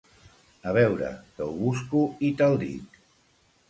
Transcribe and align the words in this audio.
A 0.69 0.73
veure 0.77 1.11
que 1.37 1.47
ho 1.51 1.53
busco 1.61 2.05
i 2.31 2.35
te'l 2.43 2.61
dic. 2.67 3.03